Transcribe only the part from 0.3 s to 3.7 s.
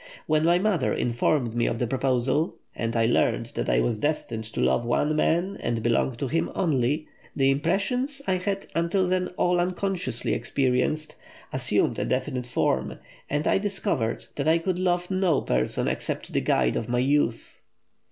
my mother informed me of the proposal, and I learned that